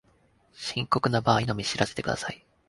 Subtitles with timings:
[0.55, 2.43] 深刻な場合のみ知らせてください